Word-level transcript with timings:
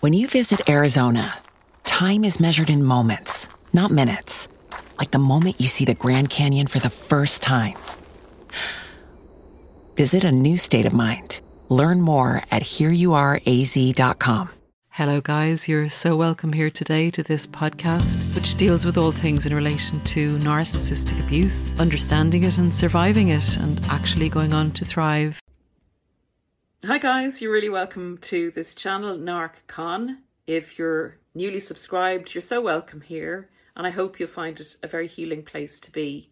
When 0.00 0.12
you 0.12 0.28
visit 0.28 0.68
Arizona, 0.68 1.34
time 1.82 2.22
is 2.22 2.38
measured 2.38 2.70
in 2.70 2.84
moments, 2.84 3.48
not 3.72 3.90
minutes. 3.90 4.46
Like 4.96 5.10
the 5.10 5.18
moment 5.18 5.60
you 5.60 5.66
see 5.66 5.84
the 5.84 5.94
Grand 5.94 6.30
Canyon 6.30 6.68
for 6.68 6.78
the 6.78 6.88
first 6.88 7.42
time. 7.42 7.74
Visit 9.96 10.22
a 10.22 10.30
new 10.30 10.56
state 10.56 10.86
of 10.86 10.92
mind. 10.92 11.40
Learn 11.68 12.00
more 12.00 12.42
at 12.48 12.62
hereyouareaz.com. 12.62 14.50
Hello, 14.90 15.20
guys. 15.20 15.66
You're 15.66 15.88
so 15.88 16.14
welcome 16.16 16.52
here 16.52 16.70
today 16.70 17.10
to 17.10 17.24
this 17.24 17.48
podcast, 17.48 18.22
which 18.36 18.54
deals 18.54 18.84
with 18.84 18.96
all 18.96 19.10
things 19.10 19.46
in 19.46 19.52
relation 19.54 20.00
to 20.04 20.38
narcissistic 20.38 21.18
abuse, 21.18 21.76
understanding 21.80 22.44
it 22.44 22.56
and 22.56 22.72
surviving 22.72 23.30
it, 23.30 23.56
and 23.56 23.84
actually 23.86 24.28
going 24.28 24.54
on 24.54 24.70
to 24.72 24.84
thrive. 24.84 25.40
Hi, 26.86 26.98
guys. 26.98 27.42
You're 27.42 27.50
really 27.50 27.68
welcome 27.68 28.18
to 28.18 28.52
this 28.52 28.72
channel, 28.72 29.18
Narc 29.18 29.66
Con. 29.66 30.18
If 30.46 30.78
you're 30.78 31.18
newly 31.34 31.58
subscribed, 31.58 32.32
you're 32.32 32.40
so 32.40 32.60
welcome 32.60 33.00
here, 33.00 33.50
and 33.76 33.84
I 33.84 33.90
hope 33.90 34.20
you'll 34.20 34.28
find 34.28 34.60
it 34.60 34.76
a 34.80 34.86
very 34.86 35.08
healing 35.08 35.42
place 35.42 35.80
to 35.80 35.90
be. 35.90 36.30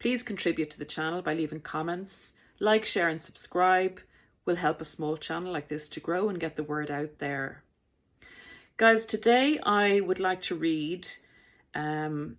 Please 0.00 0.24
contribute 0.24 0.70
to 0.70 0.78
the 0.80 0.84
channel 0.84 1.22
by 1.22 1.34
leaving 1.34 1.60
comments. 1.60 2.32
Like, 2.58 2.84
share, 2.84 3.08
and 3.08 3.22
subscribe 3.22 4.00
will 4.44 4.56
help 4.56 4.80
a 4.80 4.84
small 4.84 5.16
channel 5.16 5.52
like 5.52 5.68
this 5.68 5.88
to 5.90 6.00
grow 6.00 6.28
and 6.28 6.40
get 6.40 6.56
the 6.56 6.64
word 6.64 6.90
out 6.90 7.18
there. 7.18 7.62
Guys, 8.76 9.06
today 9.06 9.60
I 9.62 10.00
would 10.00 10.18
like 10.18 10.42
to 10.42 10.56
read 10.56 11.06
um, 11.76 12.38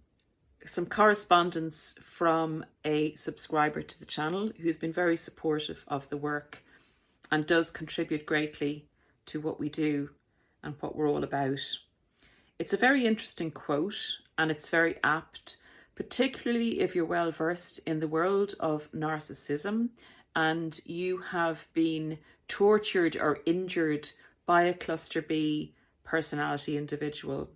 some 0.66 0.86
correspondence 0.86 1.96
from 2.02 2.66
a 2.84 3.16
subscriber 3.16 3.82
to 3.84 3.98
the 3.98 4.06
channel 4.06 4.52
who's 4.60 4.76
been 4.76 4.92
very 4.92 5.16
supportive 5.16 5.86
of 5.88 6.10
the 6.10 6.18
work 6.18 6.62
and 7.32 7.46
does 7.46 7.72
contribute 7.72 8.26
greatly 8.26 8.88
to 9.28 9.40
what 9.40 9.60
we 9.60 9.70
do 9.70 10.10
and 10.64 10.76
what 10.80 10.96
we're 10.96 11.10
all 11.10 11.24
about. 11.24 11.62
It's 12.60 12.74
a 12.74 12.78
very 12.78 13.06
interesting 13.06 13.52
quote 13.52 14.20
and 14.38 14.52
it's 14.52 14.70
very 14.70 14.98
apt, 15.04 15.58
particularly 15.96 16.82
if 16.82 16.96
you're 16.96 17.06
well 17.06 17.32
versed 17.32 17.80
in 17.86 18.00
the 18.00 18.08
world 18.08 18.54
of 18.60 18.92
narcissism 18.92 19.90
and 20.36 20.80
you 20.86 21.18
have 21.18 21.68
been 21.74 22.20
tortured 22.48 23.16
or 23.16 23.40
injured 23.46 24.12
by 24.46 24.64
a 24.64 24.74
cluster 24.74 25.22
B 25.22 25.74
personality 26.04 26.78
individual. 26.78 27.50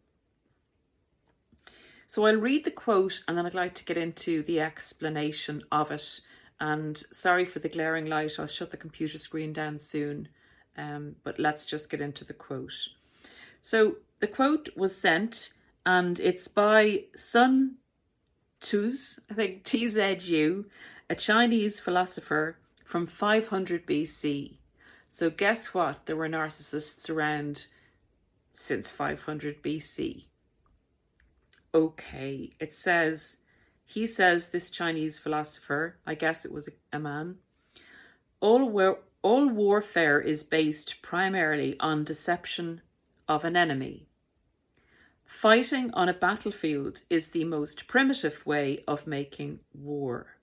So 2.07 2.25
I'll 2.25 2.37
read 2.37 2.63
the 2.63 2.71
quote 2.71 3.21
and 3.27 3.37
then 3.37 3.45
I'd 3.45 3.53
like 3.53 3.75
to 3.75 3.85
get 3.85 3.97
into 3.97 4.43
the 4.43 4.61
explanation 4.61 5.63
of 5.71 5.91
it. 5.91 6.21
And 6.59 6.97
sorry 7.11 7.45
for 7.45 7.59
the 7.59 7.69
glaring 7.69 8.05
light, 8.05 8.39
I'll 8.39 8.47
shut 8.47 8.71
the 8.71 8.77
computer 8.77 9.17
screen 9.17 9.53
down 9.53 9.79
soon. 9.79 10.29
Um, 10.77 11.15
but 11.23 11.39
let's 11.39 11.65
just 11.65 11.89
get 11.89 12.01
into 12.01 12.25
the 12.25 12.33
quote. 12.33 12.89
So 13.61 13.97
the 14.19 14.27
quote 14.27 14.69
was 14.75 14.95
sent 14.95 15.53
and 15.85 16.19
it's 16.19 16.47
by 16.47 17.05
Sun 17.15 17.75
Tzu, 18.61 18.89
I 19.29 19.33
think 19.33 19.63
TZU, 19.65 20.65
a 21.09 21.15
Chinese 21.15 21.79
philosopher 21.79 22.57
from 22.83 23.07
500 23.07 23.85
BC. 23.85 24.57
So 25.09 25.29
guess 25.29 25.73
what? 25.73 26.05
There 26.05 26.15
were 26.15 26.29
narcissists 26.29 27.09
around 27.09 27.67
since 28.53 28.89
500 28.89 29.61
BC. 29.61 30.25
Okay, 31.73 32.51
it 32.59 32.73
says, 32.73 33.37
he 33.85 34.07
says, 34.07 34.49
this 34.49 34.69
Chinese 34.69 35.19
philosopher, 35.19 35.97
I 36.05 36.15
guess 36.15 36.43
it 36.43 36.51
was 36.51 36.67
a, 36.91 36.99
man, 36.99 37.35
all, 38.39 38.67
war, 38.67 38.99
all 39.21 39.47
warfare 39.47 40.19
is 40.19 40.43
based 40.43 41.01
primarily 41.01 41.79
on 41.79 42.03
deception 42.03 42.81
of 43.27 43.45
an 43.45 43.55
enemy. 43.55 44.07
Fighting 45.23 45.91
on 45.93 46.09
a 46.09 46.13
battlefield 46.13 47.03
is 47.09 47.29
the 47.29 47.45
most 47.45 47.87
primitive 47.87 48.45
way 48.45 48.83
of 48.87 49.07
making 49.07 49.59
war. 49.73 50.35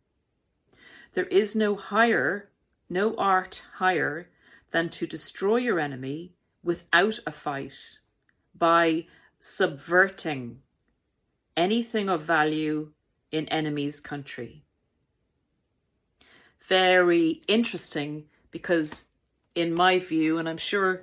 There 1.14 1.26
is 1.26 1.54
no 1.54 1.76
higher, 1.76 2.48
no 2.88 3.14
art 3.16 3.64
higher 3.74 4.28
than 4.70 4.88
to 4.90 5.06
destroy 5.06 5.56
your 5.56 5.78
enemy 5.78 6.32
without 6.62 7.18
a 7.26 7.32
fight 7.32 7.98
by 8.56 9.06
subverting 9.38 10.60
anything 11.56 12.08
of 12.08 12.22
value 12.22 12.92
in 13.32 13.48
enemy's 13.48 14.00
country. 14.00 14.62
Very 16.60 17.42
interesting 17.48 18.26
because, 18.50 19.06
in 19.54 19.74
my 19.74 19.98
view, 19.98 20.38
and 20.38 20.48
I'm 20.48 20.58
sure 20.58 21.02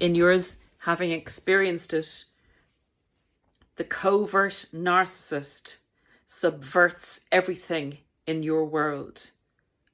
in 0.00 0.14
yours, 0.14 0.58
having 0.78 1.10
experienced 1.10 1.94
it, 1.94 2.24
the 3.76 3.84
covert 3.84 4.66
narcissist 4.74 5.76
subverts 6.26 7.26
everything 7.30 7.98
in 8.26 8.42
your 8.42 8.64
world. 8.64 9.30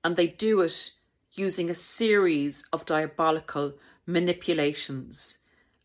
And 0.02 0.16
they 0.16 0.28
do 0.28 0.60
it 0.60 0.92
using 1.32 1.68
a 1.68 1.74
series 1.74 2.66
of 2.72 2.86
diabolical 2.86 3.74
manipulations 4.06 5.38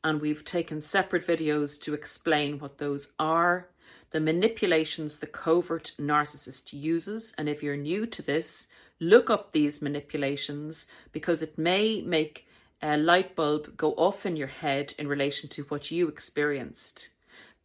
and 0.08 0.22
we've 0.22 0.46
taken 0.46 0.80
separate 0.80 1.28
videos 1.28 1.80
to 1.82 1.94
explain 1.94 2.60
what 2.60 2.78
those 2.78 3.12
are, 3.20 3.68
the 4.12 4.20
manipulations 4.20 5.20
the 5.20 5.28
covert 5.28 5.92
narcissist 6.00 6.74
uses. 6.74 7.34
And 7.38 7.50
if 7.50 7.62
you're 7.62 7.78
new 7.78 8.06
to 8.08 8.22
this, 8.22 8.68
look 9.00 9.30
up 9.30 9.52
these 9.52 9.82
manipulations 9.82 10.88
because 11.12 11.42
it 11.42 11.58
may 11.58 12.02
make 12.02 12.48
a 12.82 12.98
light 12.98 13.36
bulb 13.36 13.76
go 13.76 13.92
off 13.94 14.26
in 14.26 14.36
your 14.36 14.48
head 14.48 14.94
in 14.98 15.08
relation 15.08 15.50
to 15.50 15.64
what 15.64 15.92
you 15.92 16.08
experienced. 16.08 17.10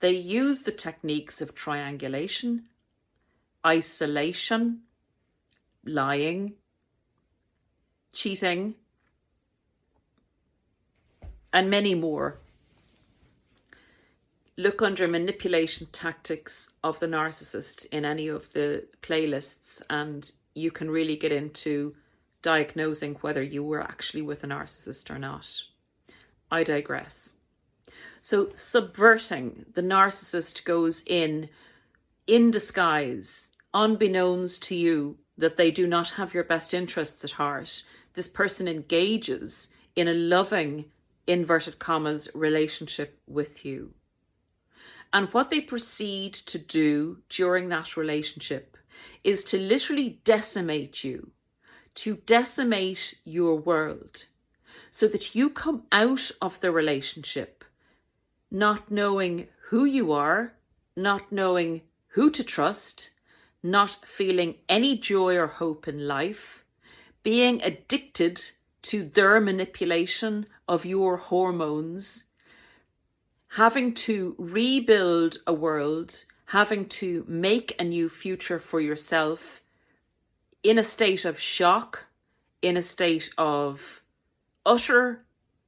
They 0.00 0.12
use 0.12 0.62
the 0.62 0.72
techniques 0.72 1.41
of 1.41 1.54
triangulation, 1.54 2.64
isolation, 3.64 4.80
lying, 5.84 6.54
cheating, 8.12 8.74
and 11.53 11.70
many 11.70 11.94
more. 11.94 12.41
Look 14.59 14.83
under 14.83 15.09
manipulation 15.09 15.87
tactics 15.93 16.75
of 16.85 17.01
the 17.01 17.07
narcissist 17.07 17.87
in 17.87 18.05
any 18.05 18.29
of 18.29 18.53
the 18.53 18.87
playlists, 19.01 19.81
and 19.89 20.31
you 20.55 20.71
can 20.71 20.91
really 20.91 21.17
get 21.17 21.33
into 21.33 21.95
diagnosing 22.43 23.15
whether 23.23 23.43
you 23.43 23.65
were 23.65 23.81
actually 23.81 24.21
with 24.21 24.45
a 24.45 24.47
narcissist 24.47 25.11
or 25.11 25.19
not. 25.19 25.63
I 26.51 26.65
digress. 26.65 27.35
So, 28.21 28.51
subverting 28.55 29.67
the 29.73 29.83
narcissist 29.83 30.65
goes 30.65 31.03
in 31.07 31.49
in 32.27 32.51
disguise, 32.51 33.49
unbeknownst 33.73 34.63
to 34.65 34.77
you 34.77 35.19
that 35.39 35.57
they 35.57 35.71
do 35.71 35.87
not 35.87 36.11
have 36.11 36.34
your 36.34 36.45
best 36.45 36.75
interests 36.75 37.25
at 37.25 37.33
heart. 37.33 37.83
This 38.15 38.29
person 38.29 38.69
engages 38.69 39.71
in 39.97 40.09
a 40.09 40.15
loving, 40.15 40.87
inverted 41.27 41.79
commas, 41.79 42.29
relationship 42.34 43.19
with 43.27 43.65
you. 43.65 43.95
And 45.12 45.28
what 45.28 45.50
they 45.50 45.61
proceed 45.61 46.34
to 46.34 46.59
do 46.59 47.19
during 47.28 47.69
that 47.69 47.97
relationship 47.97 48.77
is 49.23 49.45
to 49.45 49.59
literally 49.59 50.21
decimate 50.25 51.05
you, 51.05 51.33
to 51.97 52.17
decimate 52.27 53.15
your 53.25 53.56
world, 53.56 54.27
so 54.91 55.06
that 55.09 55.34
you 55.34 55.51
come 55.51 55.84
out 55.93 56.31
of 56.41 56.61
the 56.61 56.71
relationship 56.71 57.62
not 58.53 58.91
knowing 58.91 59.49
who 59.71 59.87
you 59.87 60.12
are, 60.12 60.53
not 60.95 61.33
knowing 61.33 61.81
who 62.09 62.31
to 62.31 62.45
trust, 62.45 63.11
not 63.62 63.91
feeling 64.05 64.56
any 64.69 64.97
joy 64.99 65.34
or 65.37 65.47
hope 65.47 65.89
in 65.89 66.06
life, 66.06 66.62
being 67.22 67.62
addicted 67.62 68.39
to 68.83 69.05
their 69.05 69.41
manipulation 69.41 70.45
of 70.69 70.84
your 70.84 71.17
hormones, 71.17 72.25
having 73.57 73.93
to 73.93 74.34
rebuild 74.39 75.37
a 75.47 75.53
world, 75.53 76.25
having 76.47 76.87
to 76.87 77.22
make 77.28 77.75
a 77.78 77.84
new 77.84 78.09
future 78.09 78.59
for 78.59 78.81
yourself 78.81 79.60
in 80.63 80.78
a 80.78 80.83
state 80.83 81.27
of 81.27 81.39
shock, 81.39 82.07
in 82.63 82.78
a 82.78 82.83
state 82.83 83.28
of 83.37 84.01
utter 84.65 85.22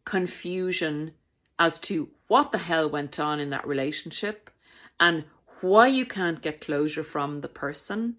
confusion 0.07 1.13
as 1.59 1.79
to 1.79 2.09
what 2.27 2.53
the 2.53 2.59
hell 2.59 2.89
went 2.89 3.21
on 3.21 3.39
in 3.39 3.51
that 3.51 3.67
relationship 3.67 4.49
and 4.99 5.25
why 5.61 5.87
you 5.87 6.07
can't 6.07 6.41
get 6.41 6.63
closure 6.63 7.05
from 7.05 7.43
the 7.43 7.49
person 7.49 8.17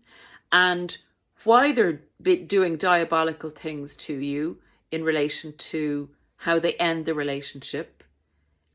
and 0.51 0.99
why 1.43 1.71
they're 1.71 2.01
doing 2.21 2.77
diabolical 2.77 3.49
things 3.49 3.97
to 3.97 4.13
you 4.13 4.59
in 4.91 5.03
relation 5.03 5.53
to 5.57 6.07
how 6.37 6.59
they 6.59 6.73
end 6.73 7.05
the 7.05 7.15
relationship. 7.15 8.03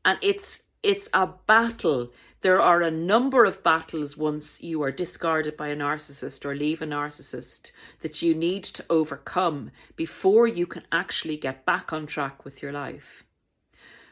And 0.03 0.17
it's 0.21 0.63
it's 0.83 1.09
a 1.13 1.27
battle 1.47 2.11
there 2.41 2.61
are 2.61 2.81
a 2.81 2.89
number 2.89 3.45
of 3.45 3.63
battles 3.63 4.17
once 4.17 4.63
you 4.63 4.81
are 4.81 4.91
discarded 4.91 5.55
by 5.55 5.67
a 5.67 5.75
narcissist 5.75 6.43
or 6.45 6.55
leave 6.55 6.81
a 6.81 6.87
narcissist 6.87 7.71
that 8.01 8.21
you 8.21 8.33
need 8.33 8.63
to 8.63 8.83
overcome 8.89 9.71
before 9.95 10.47
you 10.47 10.65
can 10.65 10.83
actually 10.91 11.37
get 11.37 11.65
back 11.65 11.93
on 11.93 12.07
track 12.07 12.43
with 12.43 12.61
your 12.61 12.71
life 12.71 13.23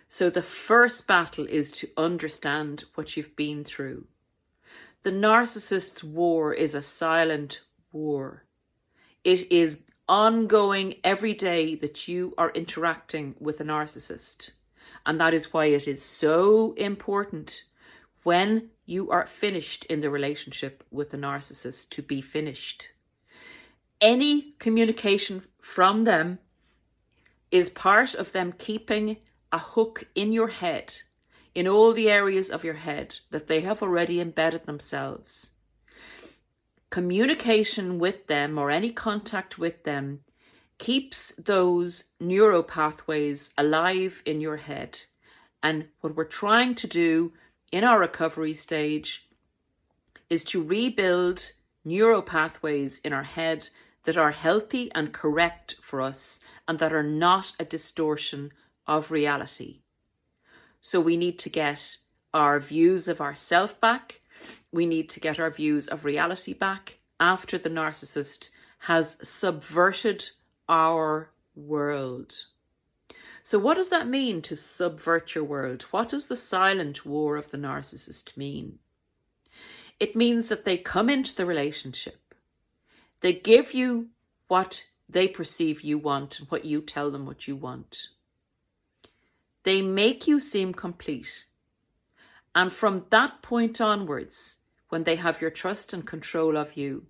So 0.07 0.29
the 0.29 0.41
first 0.41 1.07
battle 1.07 1.45
is 1.45 1.71
to 1.73 1.89
understand 1.95 2.85
what 2.95 3.15
you've 3.15 3.35
been 3.35 3.63
through. 3.63 4.07
The 5.03 5.11
narcissist's 5.11 6.03
war 6.03 6.51
is 6.51 6.73
a 6.73 6.81
silent 6.81 7.61
war. 7.91 8.45
It 9.23 9.51
is 9.51 9.83
ongoing 10.07 10.95
every 11.03 11.35
day 11.35 11.75
that 11.75 12.07
you 12.07 12.33
are 12.39 12.51
interacting 12.51 13.35
with 13.39 13.61
a 13.61 13.63
narcissist. 13.63 14.53
And 15.09 15.19
that 15.19 15.33
is 15.33 15.51
why 15.51 15.65
it 15.65 15.87
is 15.87 16.05
so 16.05 16.73
important 16.73 17.63
when 18.21 18.69
you 18.85 19.09
are 19.09 19.25
finished 19.25 19.83
in 19.85 20.01
the 20.01 20.09
relationship 20.11 20.83
with 20.91 21.09
the 21.09 21.17
narcissist 21.17 21.89
to 21.89 22.03
be 22.03 22.21
finished. 22.21 22.89
Any 23.99 24.53
communication 24.59 25.45
from 25.59 26.03
them 26.03 26.37
is 27.49 27.71
part 27.71 28.13
of 28.13 28.33
them 28.33 28.53
keeping 28.55 29.17
a 29.51 29.57
hook 29.57 30.03
in 30.13 30.31
your 30.31 30.49
head, 30.49 30.97
in 31.55 31.67
all 31.67 31.91
the 31.91 32.11
areas 32.11 32.51
of 32.51 32.63
your 32.63 32.75
head 32.75 33.17
that 33.31 33.47
they 33.47 33.61
have 33.61 33.81
already 33.81 34.21
embedded 34.21 34.67
themselves. 34.67 35.53
Communication 36.91 37.97
with 37.97 38.27
them 38.27 38.59
or 38.59 38.69
any 38.69 38.91
contact 38.91 39.57
with 39.57 39.85
them 39.85 40.19
keeps 40.79 41.33
those 41.35 42.05
neural 42.19 42.63
pathways 42.63 43.53
alive 43.57 44.23
in 44.25 44.41
your 44.41 44.57
head. 44.57 45.03
And 45.61 45.89
what 46.01 46.15
we're 46.15 46.23
trying 46.23 46.73
to 46.75 46.87
do 46.87 47.33
in 47.71 47.83
our 47.83 47.99
recovery 47.99 48.53
stage 48.53 49.27
is 50.29 50.43
to 50.45 50.63
rebuild 50.63 51.51
neural 51.85 52.21
pathways 52.21 52.99
in 52.99 53.13
our 53.13 53.23
head 53.23 53.69
that 54.05 54.17
are 54.17 54.31
healthy 54.31 54.91
and 54.95 55.13
correct 55.13 55.75
for 55.81 56.01
us 56.01 56.39
and 56.67 56.79
that 56.79 56.93
are 56.93 57.03
not 57.03 57.53
a 57.59 57.65
distortion 57.65 58.51
of 58.87 59.11
reality. 59.11 59.81
So 60.81 60.99
we 61.01 61.17
need 61.17 61.37
to 61.39 61.49
get 61.49 61.97
our 62.33 62.59
views 62.59 63.07
of 63.07 63.19
ourself 63.19 63.79
back. 63.81 64.21
We 64.71 64.85
need 64.85 65.09
to 65.09 65.19
get 65.19 65.39
our 65.39 65.51
views 65.51 65.87
of 65.87 66.05
reality 66.05 66.53
back 66.53 66.99
after 67.19 67.57
the 67.57 67.69
narcissist 67.69 68.49
has 68.83 69.17
subverted 69.27 70.29
our 70.69 71.31
world. 71.55 72.45
So, 73.43 73.57
what 73.57 73.75
does 73.75 73.89
that 73.89 74.07
mean 74.07 74.41
to 74.43 74.55
subvert 74.55 75.33
your 75.33 75.43
world? 75.43 75.83
What 75.91 76.09
does 76.09 76.27
the 76.27 76.37
silent 76.37 77.05
war 77.05 77.35
of 77.35 77.49
the 77.49 77.57
narcissist 77.57 78.37
mean? 78.37 78.79
It 79.99 80.15
means 80.15 80.47
that 80.49 80.63
they 80.63 80.77
come 80.77 81.09
into 81.09 81.35
the 81.35 81.45
relationship, 81.45 82.35
they 83.21 83.33
give 83.33 83.73
you 83.73 84.09
what 84.47 84.85
they 85.09 85.27
perceive 85.27 85.81
you 85.81 85.97
want 85.97 86.39
and 86.39 86.49
what 86.49 86.65
you 86.65 86.81
tell 86.81 87.09
them 87.09 87.25
what 87.25 87.47
you 87.47 87.55
want. 87.55 88.09
They 89.63 89.81
make 89.81 90.27
you 90.27 90.39
seem 90.39 90.73
complete. 90.73 91.45
And 92.55 92.71
from 92.71 93.05
that 93.09 93.41
point 93.41 93.81
onwards, 93.81 94.57
when 94.89 95.03
they 95.03 95.15
have 95.15 95.41
your 95.41 95.51
trust 95.51 95.93
and 95.93 96.05
control 96.05 96.57
of 96.57 96.77
you, 96.77 97.07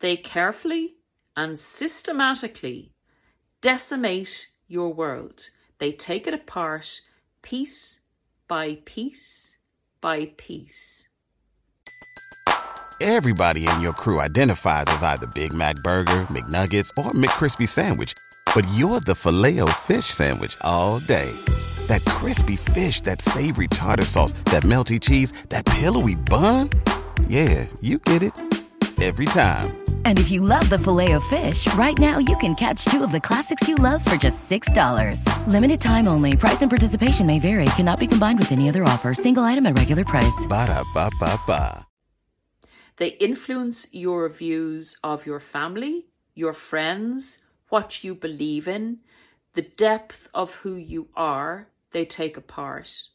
they 0.00 0.16
carefully 0.16 0.96
and 1.40 1.58
systematically 1.58 2.92
decimate 3.62 4.48
your 4.68 4.92
world. 4.92 5.48
They 5.78 5.90
take 5.90 6.26
it 6.26 6.34
apart 6.34 7.00
piece 7.40 8.00
by 8.46 8.80
piece 8.84 9.56
by 10.02 10.32
piece. 10.36 11.08
Everybody 13.00 13.66
in 13.66 13.80
your 13.80 13.94
crew 13.94 14.20
identifies 14.20 14.84
as 14.88 15.02
either 15.02 15.26
Big 15.28 15.54
Mac 15.54 15.76
Burger, 15.76 16.26
McNuggets, 16.28 16.90
or 16.98 17.12
McCrispy 17.12 17.66
Sandwich, 17.66 18.12
but 18.54 18.66
you're 18.74 19.00
the 19.00 19.14
filet 19.14 19.60
fish 19.80 20.04
Sandwich 20.04 20.58
all 20.60 20.98
day. 20.98 21.32
That 21.86 22.04
crispy 22.04 22.56
fish, 22.56 23.00
that 23.02 23.22
savory 23.22 23.68
tartar 23.68 24.04
sauce, 24.04 24.34
that 24.52 24.64
melty 24.64 25.00
cheese, 25.00 25.32
that 25.48 25.64
pillowy 25.64 26.16
bun. 26.16 26.68
Yeah, 27.28 27.66
you 27.80 27.98
get 27.98 28.22
it 28.22 28.34
every 29.00 29.26
time. 29.26 29.79
And 30.04 30.18
if 30.18 30.30
you 30.30 30.42
love 30.42 30.68
the 30.68 30.78
Filet-O-Fish, 30.78 31.72
right 31.74 31.98
now 31.98 32.18
you 32.18 32.36
can 32.36 32.54
catch 32.54 32.84
two 32.84 33.02
of 33.02 33.12
the 33.12 33.20
classics 33.20 33.66
you 33.66 33.76
love 33.76 34.04
for 34.04 34.16
just 34.16 34.48
$6. 34.50 35.24
Limited 35.46 35.80
time 35.80 36.06
only. 36.06 36.36
Price 36.36 36.60
and 36.60 36.70
participation 36.70 37.26
may 37.26 37.38
vary. 37.38 37.64
Cannot 37.76 38.00
be 38.00 38.06
combined 38.06 38.38
with 38.38 38.52
any 38.52 38.68
other 38.68 38.84
offer. 38.84 39.14
Single 39.14 39.44
item 39.44 39.64
at 39.64 39.78
regular 39.78 40.04
price. 40.04 40.46
Ba 40.46 40.66
da 40.66 40.84
ba 40.92 41.10
ba 41.18 41.40
ba. 41.46 41.86
They 42.96 43.16
influence 43.16 43.88
your 43.92 44.28
views 44.28 44.98
of 45.02 45.24
your 45.24 45.40
family, 45.40 46.08
your 46.34 46.52
friends, 46.52 47.38
what 47.70 48.04
you 48.04 48.14
believe 48.14 48.68
in, 48.68 48.98
the 49.54 49.62
depth 49.62 50.28
of 50.34 50.56
who 50.56 50.76
you 50.76 51.08
are. 51.16 51.68
They 51.92 52.04
take 52.04 52.36
apart. 52.36 53.08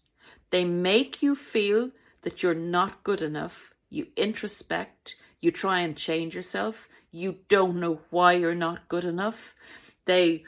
They 0.49 0.65
make 0.65 1.21
you 1.21 1.35
feel 1.35 1.91
that 2.23 2.41
you're 2.41 2.55
not 2.55 3.03
good 3.03 3.21
enough. 3.21 3.75
You 3.91 4.07
introspect 4.17 5.15
you 5.41 5.51
try 5.51 5.81
and 5.81 5.95
change 5.95 6.35
yourself. 6.35 6.87
You 7.11 7.39
don't 7.47 7.79
know 7.79 8.01
why 8.09 8.33
you're 8.33 8.55
not 8.55 8.87
good 8.87 9.05
enough. 9.05 9.55
They 10.05 10.43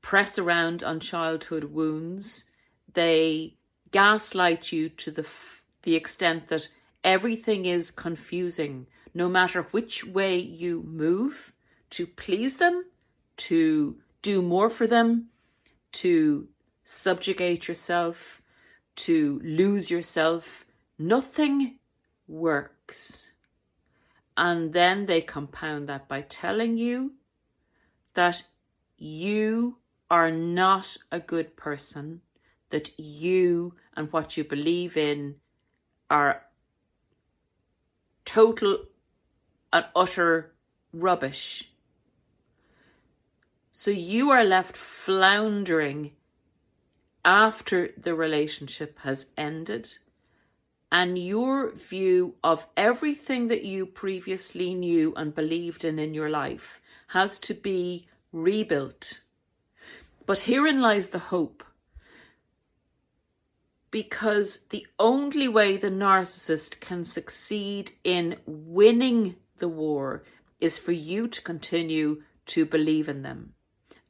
press 0.00 0.38
around 0.38 0.82
on 0.82 1.00
childhood 1.00 1.64
wounds. 1.64 2.44
They 2.92 3.54
gaslight 3.90 4.72
you 4.72 4.88
to 4.90 5.10
the 5.10 5.26
the 5.82 5.94
extent 5.94 6.48
that 6.48 6.68
everything 7.04 7.64
is 7.64 7.90
confusing, 7.90 8.86
no 9.14 9.28
matter 9.28 9.62
which 9.70 10.04
way 10.04 10.38
you 10.38 10.82
move 10.82 11.52
to 11.90 12.06
please 12.06 12.56
them, 12.58 12.84
to 13.36 13.96
do 14.20 14.42
more 14.42 14.68
for 14.68 14.86
them, 14.86 15.28
to 15.92 16.48
subjugate 16.84 17.68
yourself, 17.68 18.42
to 18.96 19.40
lose 19.44 19.90
yourself. 19.90 20.66
Nothing 20.98 21.76
works. 22.26 23.32
And 24.38 24.72
then 24.72 25.06
they 25.06 25.20
compound 25.20 25.88
that 25.88 26.06
by 26.06 26.20
telling 26.20 26.78
you 26.78 27.14
that 28.14 28.44
you 28.96 29.78
are 30.08 30.30
not 30.30 30.96
a 31.10 31.18
good 31.18 31.56
person, 31.56 32.20
that 32.70 32.96
you 32.96 33.74
and 33.96 34.12
what 34.12 34.36
you 34.36 34.44
believe 34.44 34.96
in 34.96 35.34
are 36.08 36.44
total 38.24 38.84
and 39.72 39.86
utter 39.96 40.52
rubbish. 40.92 41.72
So 43.72 43.90
you 43.90 44.30
are 44.30 44.44
left 44.44 44.76
floundering 44.76 46.12
after 47.24 47.90
the 47.98 48.14
relationship 48.14 49.00
has 49.00 49.26
ended 49.36 49.98
and 50.90 51.18
your 51.18 51.72
view 51.72 52.34
of 52.42 52.66
everything 52.76 53.48
that 53.48 53.64
you 53.64 53.84
previously 53.84 54.74
knew 54.74 55.14
and 55.16 55.34
believed 55.34 55.84
in 55.84 55.98
in 55.98 56.14
your 56.14 56.30
life 56.30 56.80
has 57.08 57.38
to 57.38 57.54
be 57.54 58.06
rebuilt. 58.32 59.20
But 60.26 60.40
herein 60.40 60.80
lies 60.80 61.10
the 61.10 61.18
hope. 61.18 61.62
Because 63.90 64.66
the 64.68 64.86
only 64.98 65.48
way 65.48 65.76
the 65.76 65.90
narcissist 65.90 66.80
can 66.80 67.04
succeed 67.04 67.92
in 68.04 68.36
winning 68.46 69.36
the 69.58 69.68
war 69.68 70.24
is 70.60 70.76
for 70.76 70.92
you 70.92 71.28
to 71.28 71.42
continue 71.42 72.22
to 72.46 72.66
believe 72.66 73.08
in 73.08 73.22
them. 73.22 73.54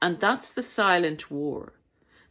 And 0.03 0.19
that's 0.19 0.53
the 0.53 0.63
silent 0.63 1.31
war. 1.31 1.75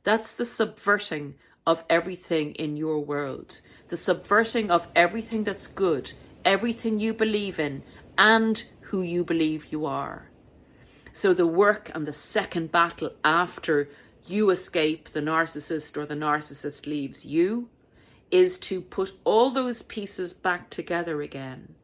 That's 0.04 0.34
the 0.34 0.46
subverting 0.46 1.36
of 1.67 1.83
everything 1.89 2.53
in 2.53 2.77
your 2.77 3.00
world, 3.01 3.59
the 3.89 3.97
subverting 3.97 4.71
of 4.71 4.88
everything 4.95 5.43
that's 5.43 5.67
good, 5.67 6.13
everything 6.45 6.97
you 6.97 7.13
believe 7.13 7.59
in, 7.59 7.83
and 8.17 8.63
who 8.83 9.01
you 9.01 9.24
believe 9.24 9.71
you 9.71 9.86
are. 9.86 10.31
So, 11.12 11.33
the 11.33 11.45
work 11.45 11.91
and 11.93 12.07
the 12.07 12.13
second 12.13 12.71
battle 12.71 13.12
after 13.24 13.89
you 14.25 14.50
escape 14.50 15.09
the 15.09 15.19
narcissist 15.19 15.97
or 15.97 16.05
the 16.05 16.15
narcissist 16.15 16.88
leaves 16.88 17.25
you 17.25 17.69
is 18.31 18.57
to 18.59 18.79
put 18.79 19.12
all 19.25 19.50
those 19.50 19.81
pieces 19.81 20.33
back 20.33 20.69
together 20.69 21.21
again, 21.21 21.75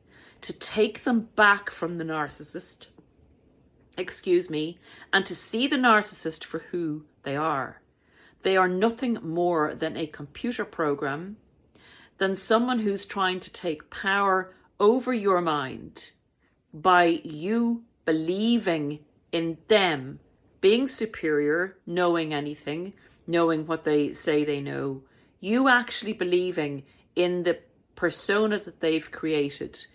to 0.42 0.54
take 0.54 1.04
them 1.04 1.30
back 1.36 1.70
from 1.70 1.98
the 1.98 2.04
narcissist, 2.06 2.88
excuse 3.98 4.50
me, 4.50 4.78
and 5.12 5.26
to 5.26 5.36
see 5.36 5.68
the 5.68 5.78
narcissist 5.78 6.46
for 6.46 6.60
who 6.72 7.04
they 7.24 7.36
are 7.36 7.82
they 8.44 8.56
are 8.58 8.68
nothing 8.68 9.18
more 9.22 9.74
than 9.74 9.98
a 9.98 10.08
computer 10.08 10.66
program, 10.66 11.38
than 12.18 12.36
someone 12.36 12.80
who's 12.80 13.06
trying 13.06 13.40
to 13.40 13.52
take 13.52 13.90
power 13.90 14.54
over 14.80 15.14
your 15.14 15.42
mind 15.42 16.12
by 16.74 17.22
you 17.24 17.84
believing 18.06 19.00
in 19.32 19.58
them 19.68 20.20
being 20.62 20.88
superior, 20.88 21.78
knowing 21.86 22.34
anything, 22.34 22.94
knowing 23.28 23.66
what 23.66 23.84
they 23.84 24.14
say 24.14 24.44
they 24.44 24.62
know, 24.62 25.02
you 25.40 25.68
actually 25.68 26.14
believing 26.14 26.84
in 27.16 27.44
the 27.44 27.60
persona 27.96 28.58
that 28.60 28.80
they've 28.80 29.12
created 29.12 29.86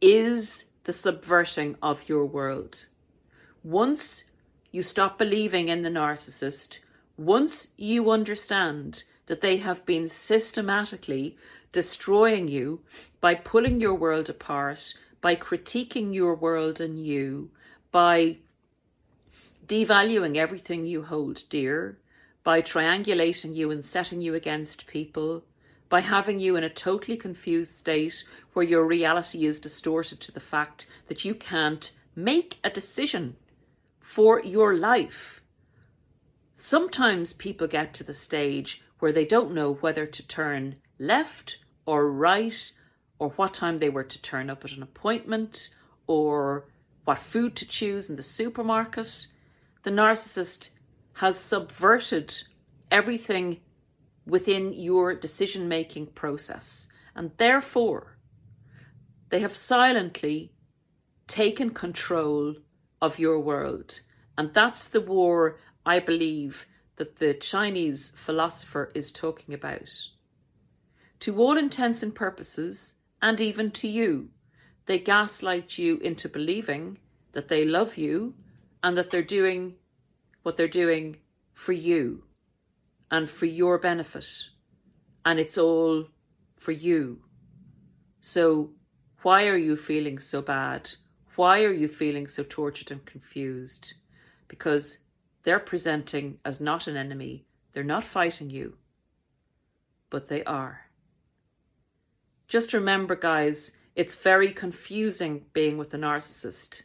is 0.00 0.66
the 0.84 0.92
subverting 0.92 1.76
of 1.82 2.08
your 2.08 2.26
world. 2.26 2.86
Once 3.64 4.24
you 4.70 4.82
stop 4.82 5.18
believing 5.18 5.68
in 5.68 5.82
the 5.82 5.88
narcissist, 5.88 6.80
once 7.16 7.68
you 7.76 8.10
understand 8.10 9.04
that 9.26 9.40
they 9.40 9.56
have 9.56 9.84
been 9.86 10.08
systematically 10.08 11.36
destroying 11.72 12.48
you 12.48 12.80
by 13.20 13.34
pulling 13.34 13.80
your 13.80 13.94
world 13.94 14.28
apart, 14.30 14.94
by 15.20 15.34
critiquing 15.34 16.14
your 16.14 16.34
world 16.34 16.80
and 16.80 17.04
you, 17.04 17.50
by 17.90 18.36
devaluing 19.66 20.36
everything 20.36 20.86
you 20.86 21.02
hold 21.02 21.42
dear, 21.48 21.98
by 22.44 22.62
triangulating 22.62 23.54
you 23.54 23.70
and 23.70 23.84
setting 23.84 24.20
you 24.20 24.34
against 24.34 24.86
people, 24.86 25.42
by 25.88 26.00
having 26.00 26.38
you 26.38 26.56
in 26.56 26.64
a 26.64 26.68
totally 26.68 27.16
confused 27.16 27.74
state 27.74 28.24
where 28.52 28.64
your 28.64 28.84
reality 28.84 29.46
is 29.46 29.58
distorted 29.58 30.20
to 30.20 30.32
the 30.32 30.40
fact 30.40 30.86
that 31.08 31.24
you 31.24 31.34
can't 31.34 31.92
make 32.14 32.58
a 32.62 32.70
decision 32.70 33.36
for 34.00 34.40
your 34.42 34.76
life. 34.76 35.42
Sometimes 36.58 37.34
people 37.34 37.66
get 37.66 37.92
to 37.92 38.02
the 38.02 38.14
stage 38.14 38.82
where 38.98 39.12
they 39.12 39.26
don't 39.26 39.52
know 39.52 39.74
whether 39.74 40.06
to 40.06 40.26
turn 40.26 40.76
left 40.98 41.58
or 41.84 42.10
right, 42.10 42.72
or 43.18 43.28
what 43.28 43.52
time 43.52 43.78
they 43.78 43.90
were 43.90 44.02
to 44.02 44.22
turn 44.22 44.48
up 44.48 44.64
at 44.64 44.72
an 44.72 44.82
appointment, 44.82 45.68
or 46.06 46.66
what 47.04 47.18
food 47.18 47.56
to 47.56 47.68
choose 47.68 48.08
in 48.08 48.16
the 48.16 48.22
supermarket. 48.22 49.26
The 49.82 49.90
narcissist 49.90 50.70
has 51.16 51.38
subverted 51.38 52.34
everything 52.90 53.60
within 54.26 54.72
your 54.72 55.14
decision 55.14 55.68
making 55.68 56.06
process. 56.06 56.88
And 57.14 57.32
therefore, 57.36 58.16
they 59.28 59.40
have 59.40 59.54
silently 59.54 60.54
taken 61.26 61.68
control 61.68 62.54
of 63.02 63.18
your 63.18 63.38
world. 63.38 64.00
And 64.38 64.52
that's 64.52 64.88
the 64.88 65.00
war, 65.00 65.58
I 65.86 66.00
believe, 66.00 66.66
that 66.96 67.16
the 67.16 67.32
Chinese 67.32 68.10
philosopher 68.14 68.90
is 68.94 69.12
talking 69.12 69.54
about. 69.54 70.08
To 71.20 71.40
all 71.40 71.56
intents 71.56 72.02
and 72.02 72.14
purposes, 72.14 72.96
and 73.22 73.40
even 73.40 73.70
to 73.72 73.88
you, 73.88 74.30
they 74.86 74.98
gaslight 74.98 75.78
you 75.78 75.98
into 75.98 76.28
believing 76.28 76.98
that 77.32 77.48
they 77.48 77.64
love 77.64 77.96
you 77.96 78.34
and 78.82 78.96
that 78.96 79.10
they're 79.10 79.22
doing 79.22 79.74
what 80.42 80.56
they're 80.56 80.68
doing 80.68 81.16
for 81.52 81.72
you 81.72 82.24
and 83.10 83.28
for 83.28 83.46
your 83.46 83.78
benefit. 83.78 84.28
And 85.24 85.38
it's 85.38 85.58
all 85.58 86.08
for 86.56 86.72
you. 86.72 87.20
So, 88.20 88.70
why 89.22 89.48
are 89.48 89.56
you 89.56 89.76
feeling 89.76 90.18
so 90.18 90.42
bad? 90.42 90.90
Why 91.34 91.64
are 91.64 91.72
you 91.72 91.88
feeling 91.88 92.26
so 92.28 92.42
tortured 92.42 92.90
and 92.90 93.04
confused? 93.04 93.94
Because 94.48 94.98
they're 95.46 95.60
presenting 95.60 96.38
as 96.44 96.60
not 96.60 96.88
an 96.88 96.96
enemy, 96.96 97.46
they're 97.72 97.84
not 97.84 98.02
fighting 98.02 98.50
you, 98.50 98.76
but 100.10 100.26
they 100.26 100.42
are. 100.42 100.86
Just 102.48 102.72
remember, 102.72 103.14
guys, 103.14 103.70
it's 103.94 104.16
very 104.16 104.50
confusing 104.50 105.46
being 105.52 105.78
with 105.78 105.94
a 105.94 105.98
narcissist, 105.98 106.82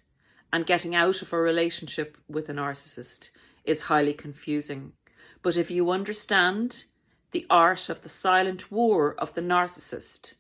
and 0.54 0.68
getting 0.68 0.94
out 0.94 1.24
of 1.24 1.34
a 1.34 1.38
relationship 1.40 2.20
with 2.30 2.50
a 2.50 2.54
narcissist 2.54 3.32
is 3.66 3.82
highly 3.84 4.14
confusing. 4.14 4.94
But 5.42 5.58
if 5.58 5.72
you 5.72 5.90
understand 5.90 6.86
the 7.32 7.48
art 7.50 7.90
of 7.90 8.04
the 8.04 8.10
silent 8.10 8.72
war 8.72 9.16
of 9.18 9.34
the 9.34 9.42
narcissist 9.42 10.36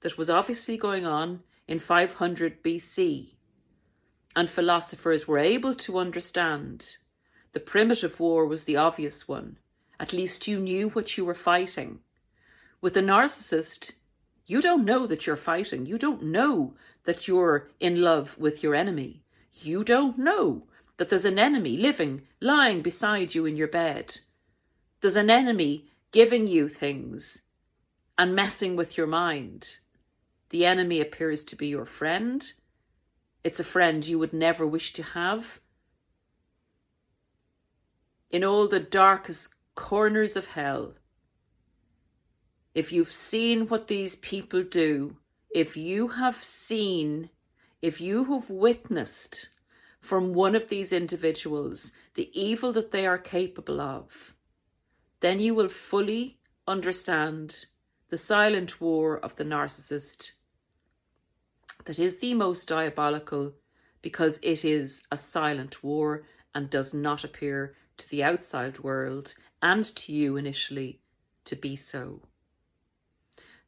that 0.00 0.16
was 0.16 0.30
obviously 0.30 0.78
going 0.78 1.04
on 1.04 1.40
in 1.66 1.80
500 1.80 2.62
BC, 2.62 3.34
and 4.34 4.48
philosophers 4.48 5.28
were 5.28 5.38
able 5.38 5.74
to 5.74 5.98
understand 5.98 6.96
the 7.58 7.64
primitive 7.64 8.20
war 8.20 8.46
was 8.46 8.66
the 8.66 8.76
obvious 8.76 9.26
one. 9.26 9.56
At 9.98 10.12
least 10.12 10.46
you 10.46 10.60
knew 10.60 10.90
what 10.90 11.16
you 11.16 11.24
were 11.24 11.34
fighting. 11.34 11.98
With 12.80 12.96
a 12.96 13.00
narcissist, 13.00 13.94
you 14.46 14.62
don't 14.62 14.84
know 14.84 15.08
that 15.08 15.26
you're 15.26 15.34
fighting. 15.34 15.84
You 15.84 15.98
don't 15.98 16.22
know 16.22 16.74
that 17.02 17.26
you're 17.26 17.68
in 17.80 18.00
love 18.00 18.38
with 18.38 18.62
your 18.62 18.76
enemy. 18.76 19.24
You 19.60 19.82
don't 19.82 20.18
know 20.18 20.68
that 20.98 21.08
there's 21.08 21.24
an 21.24 21.40
enemy 21.40 21.76
living, 21.76 22.22
lying 22.40 22.80
beside 22.80 23.34
you 23.34 23.44
in 23.44 23.56
your 23.56 23.66
bed. 23.66 24.20
There's 25.00 25.16
an 25.16 25.28
enemy 25.28 25.90
giving 26.12 26.46
you 26.46 26.68
things 26.68 27.42
and 28.16 28.36
messing 28.36 28.76
with 28.76 28.96
your 28.96 29.08
mind. 29.08 29.78
The 30.50 30.64
enemy 30.64 31.00
appears 31.00 31.44
to 31.46 31.56
be 31.56 31.66
your 31.66 31.86
friend. 31.86 32.52
It's 33.42 33.58
a 33.58 33.64
friend 33.64 34.06
you 34.06 34.20
would 34.20 34.32
never 34.32 34.64
wish 34.64 34.92
to 34.92 35.02
have. 35.02 35.58
In 38.30 38.44
all 38.44 38.68
the 38.68 38.80
darkest 38.80 39.54
corners 39.74 40.36
of 40.36 40.48
hell, 40.48 40.94
if 42.74 42.92
you've 42.92 43.12
seen 43.12 43.68
what 43.68 43.88
these 43.88 44.16
people 44.16 44.62
do, 44.62 45.16
if 45.50 45.76
you 45.76 46.08
have 46.08 46.36
seen, 46.36 47.30
if 47.80 48.00
you 48.00 48.24
have 48.26 48.50
witnessed 48.50 49.48
from 50.00 50.34
one 50.34 50.54
of 50.54 50.68
these 50.68 50.92
individuals 50.92 51.92
the 52.14 52.30
evil 52.38 52.72
that 52.72 52.90
they 52.90 53.06
are 53.06 53.18
capable 53.18 53.80
of, 53.80 54.34
then 55.20 55.40
you 55.40 55.54
will 55.54 55.68
fully 55.68 56.38
understand 56.66 57.66
the 58.10 58.16
silent 58.16 58.80
war 58.80 59.18
of 59.18 59.36
the 59.36 59.44
narcissist 59.44 60.32
that 61.84 61.98
is 61.98 62.18
the 62.18 62.34
most 62.34 62.68
diabolical 62.68 63.54
because 64.02 64.38
it 64.42 64.64
is 64.64 65.02
a 65.10 65.16
silent 65.16 65.82
war 65.82 66.24
and 66.54 66.68
does 66.68 66.92
not 66.92 67.24
appear 67.24 67.74
to 67.98 68.08
the 68.08 68.24
outside 68.24 68.78
world 68.80 69.34
and 69.62 69.84
to 69.84 70.12
you 70.12 70.36
initially 70.36 71.00
to 71.44 71.56
be 71.56 71.76
so. 71.76 72.22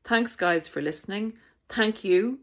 Thanks, 0.04 0.37
guys, 0.37 0.66
for 0.68 0.80
listening. 0.80 1.34
Thank 1.68 2.04
you, 2.04 2.40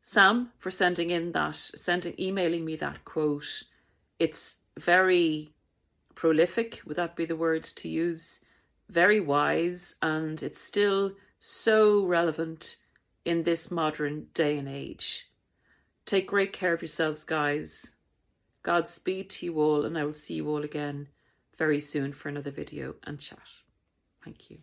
Sam, 0.00 0.50
for 0.58 0.70
sending 0.70 1.10
in 1.10 1.32
that, 1.32 1.54
sending, 1.54 2.14
emailing 2.18 2.64
me 2.64 2.76
that 2.76 3.04
quote. 3.04 3.62
It's 4.18 4.58
very 4.78 5.52
prolific, 6.14 6.80
would 6.84 6.96
that 6.96 7.16
be 7.16 7.24
the 7.24 7.36
word 7.36 7.64
to 7.64 7.88
use? 7.88 8.44
Very 8.88 9.20
wise, 9.20 9.94
and 10.02 10.42
it's 10.42 10.60
still 10.60 11.12
so 11.38 12.04
relevant 12.04 12.76
in 13.24 13.44
this 13.44 13.70
modern 13.70 14.26
day 14.34 14.58
and 14.58 14.68
age. 14.68 15.28
Take 16.06 16.26
great 16.26 16.52
care 16.52 16.72
of 16.72 16.82
yourselves, 16.82 17.24
guys. 17.24 17.94
Godspeed 18.62 19.30
to 19.30 19.46
you 19.46 19.60
all, 19.60 19.84
and 19.84 19.96
I 19.96 20.04
will 20.04 20.12
see 20.12 20.34
you 20.34 20.48
all 20.48 20.64
again 20.64 21.08
very 21.60 21.78
soon 21.78 22.10
for 22.14 22.30
another 22.30 22.50
video 22.50 22.94
and 23.04 23.20
chat. 23.20 23.46
Thank 24.24 24.48
you. 24.48 24.60